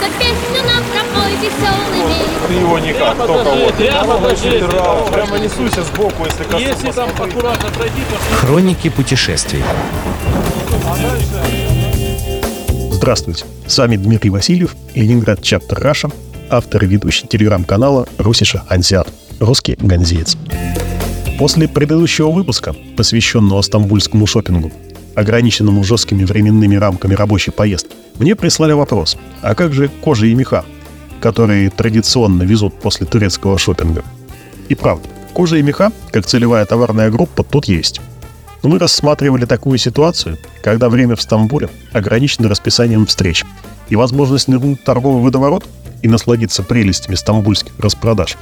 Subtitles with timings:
[0.00, 2.48] За песню нам пропой веселыми.
[2.48, 3.74] Ты его никак, только покажи, вот.
[3.74, 6.62] прямо покажи, Прямо, прямо прямо несуйся сбоку, если коснусь.
[6.62, 9.62] Если там аккуратно пройти, то Хроники путешествий.
[12.92, 16.08] Здравствуйте, с вами Дмитрий Васильев, Ленинград Чаптер Раша,
[16.50, 19.08] автор и ведущий телеграм-канала Русиша Ансиат,
[19.40, 20.36] русский ганзеец.
[21.38, 24.72] После предыдущего выпуска, посвященного стамбульскому шопингу,
[25.14, 30.64] ограниченному жесткими временными рамками рабочей поездки, мне прислали вопрос, а как же кожа и меха,
[31.20, 34.02] которые традиционно везут после турецкого шопинга?
[34.70, 38.00] И правда, кожа и меха, как целевая товарная группа, тут есть.
[38.62, 43.44] Но мы рассматривали такую ситуацию, когда время в Стамбуле ограничено расписанием встреч,
[43.90, 45.66] и возможность нырнуть в торговый водоворот
[46.00, 48.38] и насладиться прелестями стамбульских распродаж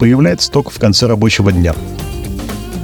[0.00, 1.76] появляется только в конце рабочего дня.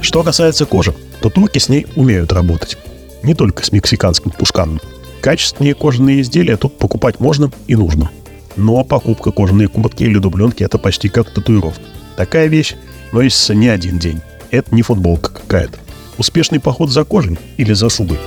[0.01, 2.77] Что касается кожи, то турки с ней умеют работать.
[3.23, 4.79] Не только с мексиканским пушканом.
[5.21, 8.09] Качественные кожаные изделия тут покупать можно и нужно.
[8.55, 11.81] Но покупка кожаной куртки или дубленки– это почти как татуировка.
[12.17, 12.75] Такая вещь
[13.11, 14.21] носится не один день.
[14.51, 15.77] Это не футболка какая-то.
[16.17, 18.17] Успешный поход за кожей или за шубой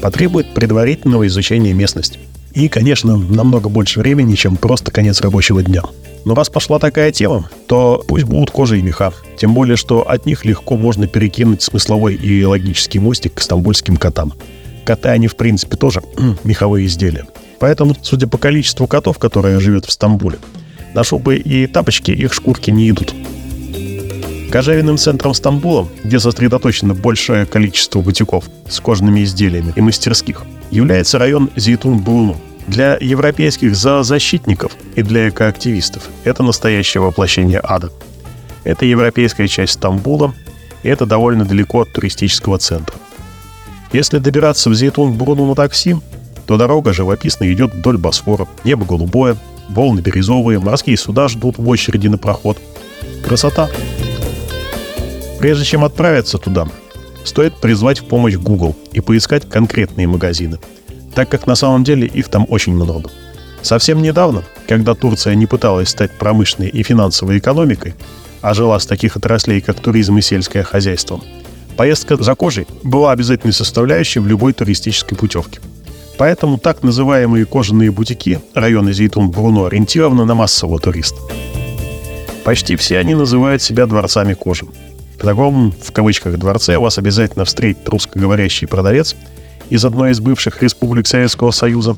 [0.00, 2.18] потребует предварительного изучения местности.
[2.52, 5.82] И, конечно, намного больше времени, чем просто конец рабочего дня.
[6.24, 9.12] Но раз пошла такая тема, то пусть будут кожа и меха.
[9.38, 14.32] Тем более, что от них легко можно перекинуть смысловой и логический мостик к стамбульским котам.
[14.88, 16.00] Коты, они в принципе тоже
[16.44, 17.26] меховые изделия.
[17.58, 20.38] Поэтому, судя по количеству котов, которые живет в Стамбуле,
[20.94, 23.12] на шубы и тапочки их шкурки не идут.
[24.50, 31.50] Кожевенным центром Стамбула, где сосредоточено большое количество бутиков с кожаными изделиями и мастерских, является район
[31.54, 32.38] Зейтун-Бруну.
[32.66, 37.90] Для европейских зоозащитников и для экоактивистов это настоящее воплощение ада.
[38.64, 40.34] Это европейская часть Стамбула,
[40.82, 42.96] и это довольно далеко от туристического центра.
[43.92, 45.96] Если добираться в Зейтун-Бруну на такси,
[46.46, 48.46] то дорога живописно идет вдоль Босфора.
[48.64, 49.36] Небо голубое,
[49.68, 52.58] волны бирюзовые, морские суда ждут в очереди на проход.
[53.24, 53.68] Красота!
[55.38, 56.66] Прежде чем отправиться туда,
[57.24, 60.58] стоит призвать в помощь Google и поискать конкретные магазины,
[61.14, 63.10] так как на самом деле их там очень много.
[63.62, 67.94] Совсем недавно, когда Турция не пыталась стать промышленной и финансовой экономикой,
[68.40, 71.20] а жила с таких отраслей, как туризм и сельское хозяйство,
[71.78, 75.60] поездка за кожей была обязательной составляющей в любой туристической путевке.
[76.18, 81.16] Поэтому так называемые кожаные бутики района Зейтун-Бруно ориентированы на массового туриста.
[82.44, 84.66] Почти все они называют себя дворцами кожи.
[85.18, 89.14] В таком, в кавычках, дворце вас обязательно встретит русскоговорящий продавец
[89.70, 91.96] из одной из бывших республик Советского Союза.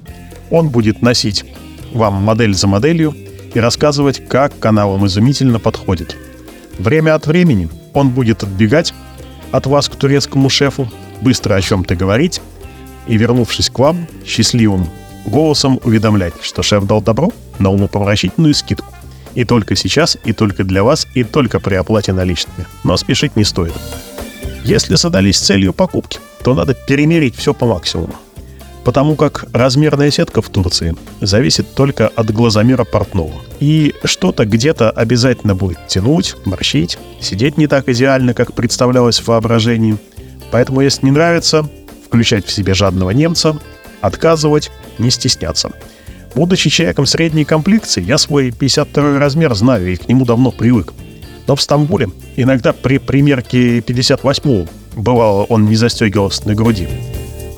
[0.51, 1.47] Он будет носить
[1.95, 3.17] вам модель за моделью
[3.55, 6.19] и рассказывать, как каналам изумительно подходит.
[6.79, 8.93] Время от времени он будет отбегать
[9.53, 10.91] от вас к турецкому шефу,
[11.21, 12.41] быстро о чем-то говорить
[13.07, 14.89] и, вернувшись к вам, счастливым
[15.27, 18.93] голосом уведомлять, что шеф дал добро на умопомрачительную скидку.
[19.35, 22.67] И только сейчас, и только для вас, и только при оплате наличными.
[22.83, 23.75] Но спешить не стоит.
[24.65, 28.15] Если задались целью покупки, то надо перемерить все по максимуму.
[28.91, 33.35] Потому как размерная сетка в Турции зависит только от глазомера портного.
[33.61, 39.97] И что-то где-то обязательно будет тянуть, морщить, сидеть не так идеально, как представлялось в воображении.
[40.51, 41.71] Поэтому, если не нравится,
[42.05, 43.61] включать в себе жадного немца,
[44.01, 45.71] отказывать, не стесняться.
[46.35, 50.95] Будучи человеком средней комплекции, я свой 52 размер знаю и к нему давно привык.
[51.47, 56.89] Но в Стамбуле иногда при примерке 58 бывало он не застегивался на груди.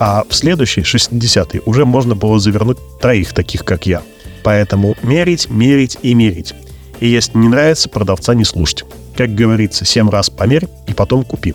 [0.04, 4.02] А в следующий, 60-й, уже можно было завернуть троих таких, как я.
[4.42, 6.54] Поэтому мерить, мерить и мерить.
[6.98, 8.84] И если не нравится, продавца не слушать.
[9.16, 11.54] Как говорится, 7 раз померь и потом купи.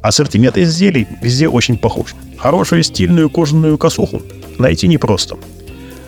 [0.00, 2.14] Ассортимент изделий везде очень похож.
[2.38, 4.22] Хорошую стильную кожаную косуху
[4.58, 5.36] найти непросто–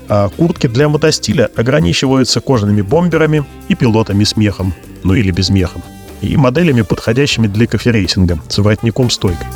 [0.09, 5.81] а куртки для мотостиля ограничиваются кожаными бомберами и пилотами с мехом, ну или без меха,
[6.21, 9.47] и моделями, подходящими для коферейсинга с воротником стойкой.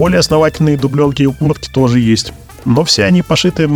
[0.00, 2.32] Более основательные дубленки и куртки тоже есть,
[2.64, 3.68] но все они пошиты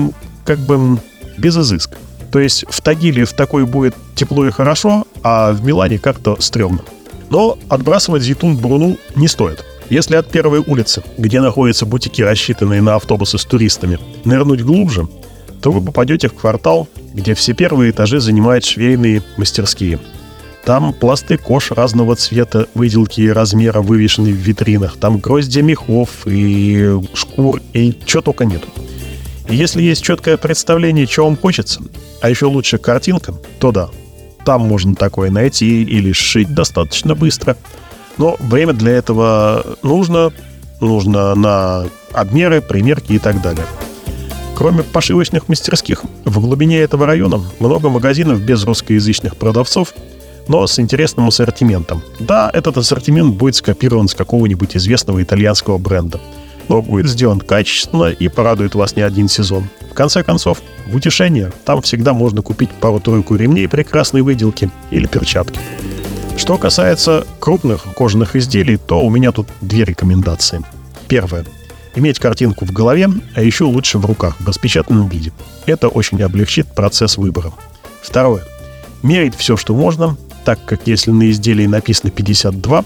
[0.47, 0.99] как бы
[1.37, 1.99] без изыска.
[2.32, 6.81] То есть в Тагиле в такой будет тепло и хорошо, а в Милане как-то стрёмно.
[7.29, 9.67] Но отбрасывать Зитун Бруну не стоит.
[9.91, 15.06] Если от первой улицы, где находятся бутики, рассчитанные на автобусы с туристами, нырнуть глубже,
[15.61, 19.99] то вы попадете в квартал, где все первые этажи занимают швейные мастерские.
[20.64, 24.96] Там пласты кож разного цвета, выделки и размера вывешены в витринах.
[24.96, 28.69] Там гроздья мехов и шкур, и чего только нету.
[29.49, 31.82] Если есть четкое представление, чего вам хочется,
[32.22, 33.90] а еще лучше картинка, то да,
[34.46, 37.58] там можно такое найти или сшить достаточно быстро.
[38.16, 40.32] Но время для этого нужно,
[40.81, 43.66] нужно на обмеры, примерки и так далее.
[44.56, 49.93] Кроме пошивочных мастерских, в глубине этого района много магазинов без русскоязычных продавцов,
[50.49, 52.02] но с интересным ассортиментом.
[52.20, 56.20] Да, этот ассортимент будет скопирован с какого-нибудь известного итальянского бренда,
[56.69, 59.69] но будет сделан качественно и порадует вас не один сезон.
[59.91, 65.61] В конце концов, в утешение там всегда можно купить пару-тройку ремней прекрасной выделки или перчатки.
[66.37, 70.62] Что касается крупных кожаных изделий, то у меня тут две рекомендации.
[71.06, 71.47] Первое.
[71.94, 75.32] Иметь картинку в голове, а еще лучше в руках, в распечатанном виде.
[75.67, 77.52] Это очень облегчит процесс выбора.
[78.02, 78.43] Второе.
[79.02, 82.85] Мерить все, что можно, так как если на изделии написано 52,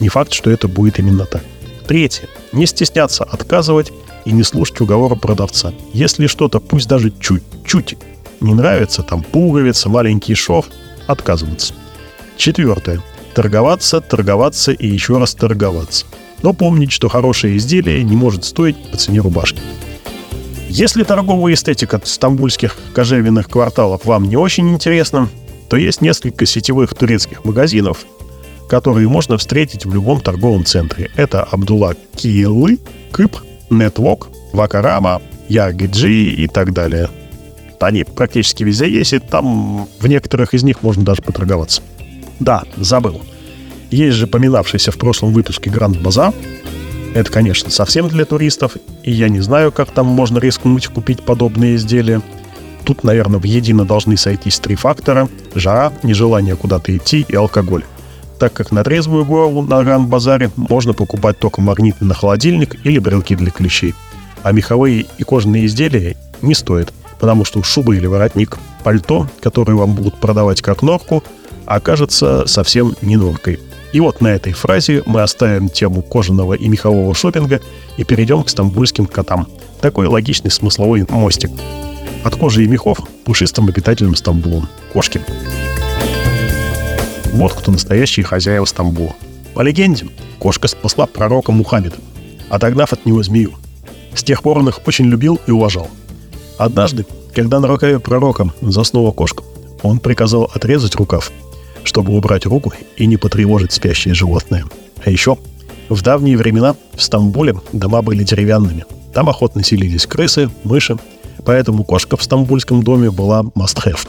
[0.00, 1.42] не факт, что это будет именно так.
[1.86, 2.28] Третье.
[2.52, 3.92] Не стесняться отказывать
[4.24, 5.72] и не слушать уговора продавца.
[5.92, 7.96] Если что-то, пусть даже чуть-чуть,
[8.40, 10.66] не нравится, там пуговица, маленький шов,
[11.06, 11.74] отказываться.
[12.36, 13.02] Четвертое.
[13.34, 16.06] Торговаться, торговаться и еще раз торговаться.
[16.42, 19.60] Но помнить, что хорошее изделие не может стоить по цене рубашки.
[20.68, 25.28] Если торговая эстетика стамбульских кожевенных кварталов вам не очень интересна,
[25.68, 28.06] то есть несколько сетевых турецких магазинов,
[28.68, 31.10] которые можно встретить в любом торговом центре.
[31.16, 32.78] Это Абдулла Киелы,
[33.12, 33.36] Кып,
[33.70, 37.08] Нетвок, Вакарама, Ягиджи и так далее.
[37.80, 41.82] Они практически везде есть, и там в некоторых из них можно даже поторговаться.
[42.40, 43.22] Да, забыл.
[43.90, 46.34] Есть же поминавшийся в прошлом выпуске Гранд Базар.
[47.14, 51.76] Это, конечно, совсем для туристов, и я не знаю, как там можно рискнуть купить подобные
[51.76, 52.20] изделия.
[52.88, 57.84] Тут, наверное, в едино должны сойтись три фактора– жара, нежелание куда-то идти и алкоголь.
[58.38, 63.36] Так как на трезвую голову на Гранд-базаре можно покупать только магниты на холодильник или брелки
[63.36, 63.94] для клещей.
[64.42, 69.92] А меховые и кожаные изделия не стоит, потому что шуба или воротник, пальто, которые вам
[69.92, 71.22] будут продавать как норку,
[71.66, 73.60] окажется совсем не норкой.
[73.92, 77.60] И вот на этой фразе мы оставим тему кожаного и мехового шопинга
[77.98, 79.46] и перейдем к стамбульским котам.
[79.82, 81.50] Такой логичный смысловой мостик.
[82.24, 84.68] От кожи и мехов пушистым обитателям Стамбула.
[84.92, 85.20] Кошки.
[87.32, 89.14] Вот кто настоящий хозяева Стамбула.
[89.54, 90.06] По легенде,
[90.38, 91.96] кошка спасла пророка Мухаммеда,
[92.48, 93.54] отогнав от него змею.
[94.14, 95.88] С тех пор он их очень любил и уважал.
[96.58, 99.42] Однажды, когда на рукаве пророка заснула кошка,
[99.82, 101.30] он приказал отрезать рукав–
[101.88, 104.64] чтобы убрать руку и не потревожить спящее животное.
[105.04, 105.38] А еще
[105.88, 108.84] в давние времена в Стамбуле дома были деревянными.
[109.14, 110.98] Там охотно селились крысы, мыши,
[111.48, 114.06] поэтому кошка в стамбульском доме была must-have.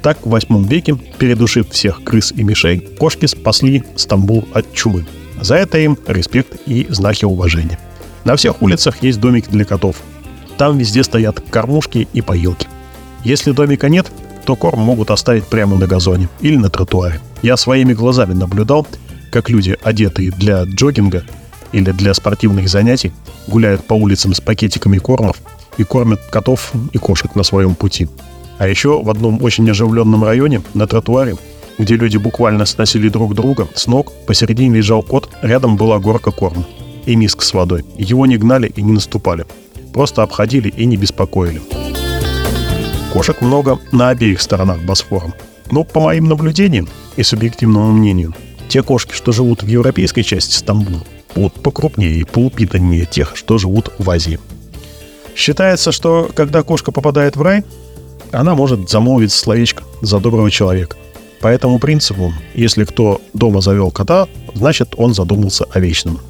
[0.00, 5.04] Так в восьмом веке, передушив всех крыс и мишей, кошки спасли Стамбул от чумы.
[5.38, 7.78] За это им респект и знаки уважения.
[8.24, 9.96] На всех улицах есть домик для котов.
[10.56, 12.66] Там везде стоят кормушки и поилки.
[13.22, 14.10] Если домика нет,
[14.46, 17.20] то корм могут оставить прямо на газоне или на тротуаре.
[17.42, 18.86] Я своими глазами наблюдал,
[19.30, 21.22] как люди, одетые для джогинга
[21.72, 23.12] или для спортивных занятий,
[23.46, 25.36] гуляют по улицам с пакетиками кормов
[25.78, 28.08] и кормят котов и кошек на своем пути.
[28.58, 31.36] А еще в одном очень оживленном районе на тротуаре,
[31.78, 36.64] где люди буквально сносили друг друга, с ног посередине лежал кот, рядом была горка корма
[37.06, 37.84] и миска с водой.
[37.96, 39.46] Его не гнали и не наступали.
[39.92, 41.60] Просто обходили и не беспокоили.
[43.12, 45.34] Кошек много на обеих сторонах Босфора.
[45.70, 48.34] Но по моим наблюдениям и субъективному мнению,
[48.68, 51.02] те кошки, что живут в европейской части Стамбула,
[51.34, 54.38] будут покрупнее и поупитаннее тех, что живут в Азии.
[55.34, 57.64] Считается, что когда кошка попадает в рай,
[58.32, 60.96] она может замолвить словечко за доброго человека.
[61.40, 66.20] По этому принципу, если кто дома завел кота, значит он задумался о вечном.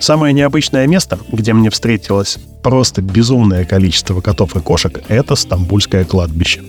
[0.00, 6.62] Самое необычное место, где мне встретилось просто безумное количество котов и кошек– это Стамбульское кладбище.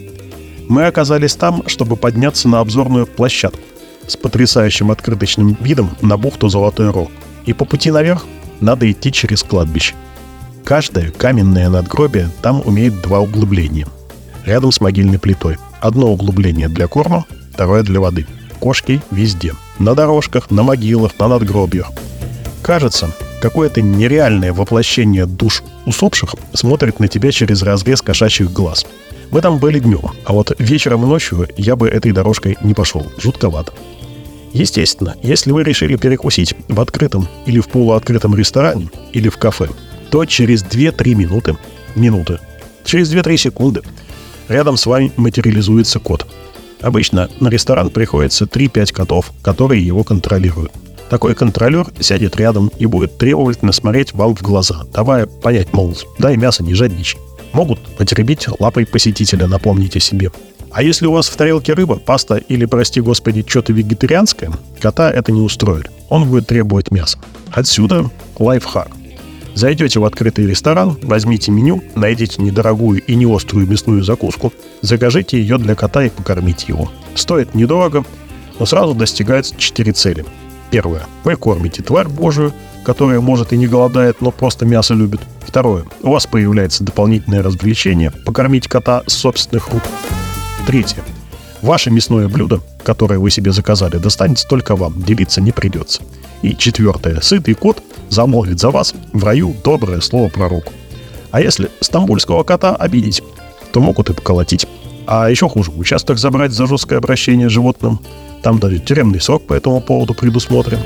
[0.67, 3.59] Мы оказались там, чтобы подняться на обзорную площадку
[4.07, 7.09] с потрясающим открыточным видом на бухту Золотой Рог.
[7.45, 8.25] И по пути наверх
[8.59, 9.95] надо идти через кладбище.
[10.63, 13.87] Каждое каменное надгробие там имеет два углубления.
[14.45, 15.57] Рядом с могильной плитой.
[15.79, 18.25] Одно углубление для корма, второе для воды.
[18.59, 19.53] Кошки везде.
[19.79, 21.91] На дорожках, на могилах, на надгробиях.
[22.61, 28.85] Кажется, какое-то нереальное воплощение душ усопших смотрит на тебя через разрез кошачьих глаз.
[29.31, 33.05] Мы там были днем, а вот вечером и ночью я бы этой дорожкой не пошел.
[33.17, 33.73] Жутковато.
[34.53, 39.69] Естественно, если вы решили перекусить в открытом или в полуоткрытом ресторане или в кафе,
[40.11, 41.57] то через 2-3 минуты,
[41.95, 42.39] минуты,
[42.83, 43.81] через 2-3 секунды
[44.47, 46.27] рядом с вами материализуется кот.
[46.81, 50.71] Обычно на ресторан приходится 3-5 котов, которые его контролируют.
[51.09, 56.37] Такой контролер сядет рядом и будет требовательно смотреть вам в глаза, давая понять, мол, дай
[56.37, 57.19] мясо, не жадничай.
[57.53, 60.31] Могут потеребить лапой посетителя, напомнить о себе.
[60.71, 65.33] А если у вас в тарелке рыба, паста или, прости господи, что-то вегетарианское, кота это
[65.33, 65.91] не устроит.
[66.07, 67.19] Он будет требовать мяса.
[67.51, 69.00] Отсюда лайфхак.
[69.53, 75.57] Зайдете в открытый ресторан, возьмите меню, найдите недорогую и не острую мясную закуску, закажите ее
[75.57, 76.89] для кота и покормите его.
[77.15, 78.05] Стоит недорого,
[78.59, 80.25] но сразу достигаются четыре цели.
[80.71, 81.05] Первое.
[81.23, 82.53] Вы кормите тварь божию,
[82.85, 85.19] которая может и не голодает, но просто мясо любит.
[85.45, 85.83] Второе.
[86.01, 89.83] У вас появляется дополнительное развлечение– покормить кота с собственных рук.
[90.65, 91.03] Третье.
[91.61, 96.01] Ваше мясное блюдо, которое вы себе заказали, достанется только вам, делиться не придется.
[96.41, 97.21] И четвертое.
[97.21, 100.73] Сытый кот замолвит за вас в раю доброе слово пророку.
[101.29, 103.21] А если стамбульского кота обидеть,
[103.71, 104.65] то могут и поколотить.
[105.05, 107.99] А еще хуже, участок забрать за жесткое обращение с животным.
[108.43, 110.79] Там даже тюремный срок по этому поводу предусмотрен.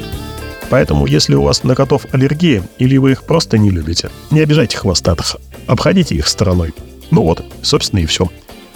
[0.69, 4.77] Поэтому, если у вас на котов аллергия или вы их просто не любите, не обижайте
[4.77, 6.73] хвостатых, обходите их стороной.
[7.11, 8.29] Ну вот, собственно и все.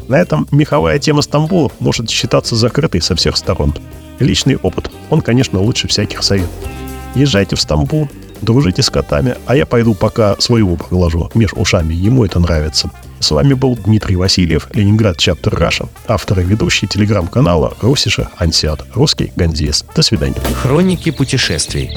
[0.10, 3.76] На этом меховая тема Стамбула может считаться закрытой со всех сторон.
[4.18, 6.50] Личный опыт, он, конечно, лучше всяких советов.
[7.14, 8.10] Езжайте в Стамбул,
[8.42, 12.90] дружите с котами, а я пойду пока своего приложу меж ушами, ему это нравится.
[13.20, 19.32] С вами был Дмитрий Васильев, Ленинград Чаптер Раша, автор и ведущий телеграм-канала Русиша Ансиат, русский
[19.36, 19.86] Ганзиес.
[19.96, 20.42] До свидания.
[20.56, 21.96] Хроники путешествий.